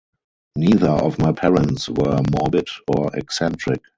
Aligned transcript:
Neither 0.55 0.89
of 0.89 1.19
my 1.19 1.31
parents 1.31 1.87
were 1.87 2.23
morbid 2.31 2.67
or 2.87 3.15
eccentric. 3.15 3.83